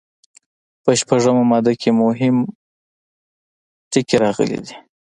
په 0.83 0.91
شپږمه 0.99 1.43
ماده 1.51 1.73
کې 1.81 1.89
مهم 2.01 2.35
ټکي 3.91 4.15
راغلي 4.23 4.59
دي. 4.65 4.75